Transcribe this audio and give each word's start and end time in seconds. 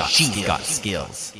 got, 0.00 0.10
she's 0.10 0.30
skills. 0.30 0.46
got 0.46 0.64
skills. 0.64 1.36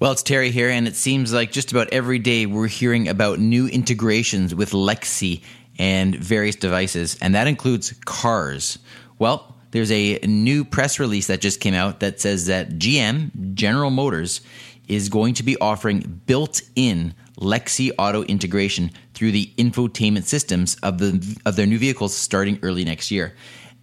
Well, 0.00 0.10
it's 0.10 0.22
Terry 0.22 0.50
here, 0.50 0.68
and 0.68 0.88
it 0.88 0.96
seems 0.96 1.32
like 1.32 1.52
just 1.52 1.70
about 1.70 1.92
every 1.92 2.18
day 2.18 2.46
we're 2.46 2.66
hearing 2.66 3.06
about 3.08 3.38
new 3.38 3.68
integrations 3.68 4.54
with 4.54 4.74
Alexa 4.74 5.36
and 5.78 6.16
various 6.16 6.56
devices, 6.56 7.16
and 7.20 7.34
that 7.34 7.46
includes 7.46 7.94
cars. 8.04 8.78
Well, 9.18 9.54
there's 9.70 9.92
a 9.92 10.18
new 10.24 10.64
press 10.64 10.98
release 10.98 11.28
that 11.28 11.40
just 11.40 11.60
came 11.60 11.74
out 11.74 12.00
that 12.00 12.20
says 12.20 12.46
that 12.46 12.70
GM, 12.78 13.54
General 13.54 13.90
Motors, 13.90 14.40
is 14.88 15.08
going 15.08 15.34
to 15.34 15.42
be 15.42 15.56
offering 15.60 16.20
built 16.26 16.62
in 16.74 17.14
Alexa 17.40 17.94
auto 17.96 18.22
integration 18.24 18.90
through 19.14 19.30
the 19.30 19.52
infotainment 19.56 20.24
systems 20.24 20.76
of, 20.82 20.98
the, 20.98 21.40
of 21.46 21.56
their 21.56 21.66
new 21.66 21.78
vehicles 21.78 22.14
starting 22.14 22.58
early 22.62 22.84
next 22.84 23.10
year. 23.10 23.34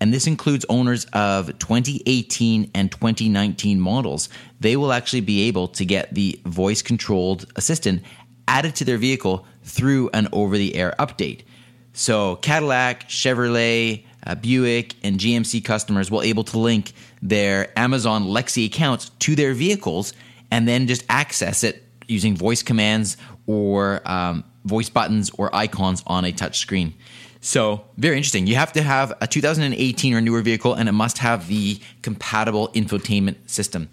And 0.02 0.14
this 0.14 0.28
includes 0.28 0.66
owners 0.70 1.06
of 1.14 1.48
2018 1.60 2.72
and 2.74 2.92
2019 2.92 3.80
models. 3.80 4.30
They 4.60 4.78
will 4.78 4.94
actually 4.94 5.22
be 5.22 5.48
able 5.48 5.68
to 5.70 5.86
get 5.86 6.14
the 6.14 6.40
voice 6.46 6.82
controlled 6.82 7.52
assistant 7.56 8.04
added 8.48 8.76
to 8.76 8.86
their 8.86 8.98
vehicle 8.98 9.46
through 9.64 10.10
an 10.14 10.28
over 10.32 10.58
the 10.58 10.76
air 10.76 10.96
update. 11.00 11.42
So, 11.94 12.38
Cadillac, 12.38 13.10
Chevrolet, 13.10 14.06
uh, 14.26 14.36
Buick, 14.36 14.96
and 15.04 15.20
GMC 15.20 15.64
customers 15.64 16.10
will 16.10 16.22
able 16.22 16.44
to 16.46 16.58
link 16.58 16.94
their 17.22 17.78
Amazon 17.78 18.24
Alexa 18.24 18.62
accounts 18.62 19.10
to 19.20 19.36
their 19.36 19.54
vehicles 19.54 20.14
and 20.52 20.68
then 20.68 20.88
just 20.88 21.04
access 21.10 21.64
it 21.64 21.84
using 22.08 22.36
voice 22.36 22.64
commands 22.64 23.18
or 23.46 24.02
um, 24.06 24.44
voice 24.70 24.90
buttons 24.90 25.30
or 25.38 25.54
icons 25.54 26.04
on 26.08 26.24
a 26.24 26.32
touch 26.32 26.60
screen. 26.60 26.94
So, 27.42 27.86
very 27.98 28.18
interesting. 28.18 28.48
You 28.48 28.56
have 28.56 28.74
to 28.74 28.82
have 28.82 29.14
a 29.22 29.28
2018 29.28 30.14
or 30.14 30.22
newer 30.22 30.42
vehicle 30.42 30.74
and 30.74 30.88
it 30.90 30.94
must 30.94 31.20
have 31.20 31.48
the 31.48 31.80
compatible 32.02 32.70
infotainment 32.70 33.38
system. 33.50 33.90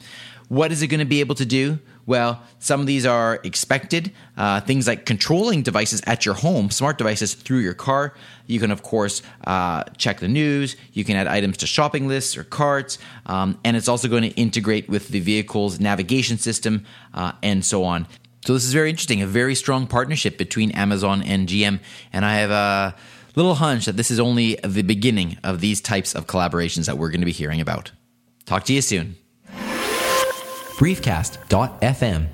What 0.48 0.70
is 0.72 0.82
it 0.82 0.88
going 0.88 1.00
to 1.00 1.06
be 1.06 1.20
able 1.20 1.34
to 1.36 1.46
do? 1.46 1.78
Well, 2.06 2.40
some 2.60 2.80
of 2.80 2.86
these 2.86 3.04
are 3.04 3.40
expected. 3.42 4.12
Uh, 4.36 4.60
things 4.60 4.86
like 4.86 5.06
controlling 5.06 5.62
devices 5.62 6.02
at 6.06 6.24
your 6.24 6.34
home, 6.34 6.70
smart 6.70 6.98
devices 6.98 7.34
through 7.34 7.58
your 7.58 7.74
car. 7.74 8.14
You 8.46 8.60
can, 8.60 8.70
of 8.70 8.84
course, 8.84 9.22
uh, 9.44 9.82
check 9.96 10.20
the 10.20 10.28
news. 10.28 10.76
You 10.92 11.04
can 11.04 11.16
add 11.16 11.26
items 11.26 11.56
to 11.58 11.66
shopping 11.66 12.06
lists 12.06 12.36
or 12.36 12.44
carts. 12.44 12.98
Um, 13.26 13.58
and 13.64 13.76
it's 13.76 13.88
also 13.88 14.06
going 14.06 14.22
to 14.22 14.30
integrate 14.36 14.88
with 14.88 15.08
the 15.08 15.18
vehicle's 15.18 15.80
navigation 15.80 16.38
system 16.38 16.84
uh, 17.12 17.32
and 17.42 17.64
so 17.64 17.82
on. 17.82 18.06
So, 18.46 18.54
this 18.54 18.64
is 18.64 18.72
very 18.72 18.90
interesting. 18.90 19.22
A 19.22 19.26
very 19.26 19.54
strong 19.54 19.86
partnership 19.86 20.38
between 20.38 20.70
Amazon 20.70 21.22
and 21.22 21.48
GM. 21.48 21.80
And 22.12 22.24
I 22.24 22.36
have 22.36 22.50
a 22.50 22.94
little 23.34 23.56
hunch 23.56 23.86
that 23.86 23.96
this 23.96 24.10
is 24.10 24.20
only 24.20 24.56
the 24.64 24.82
beginning 24.82 25.38
of 25.42 25.60
these 25.60 25.80
types 25.80 26.14
of 26.14 26.26
collaborations 26.26 26.86
that 26.86 26.96
we're 26.96 27.10
going 27.10 27.20
to 27.20 27.26
be 27.26 27.32
hearing 27.32 27.60
about. 27.60 27.92
Talk 28.44 28.64
to 28.64 28.72
you 28.72 28.82
soon 28.82 29.16
briefcast.fm 30.76 32.28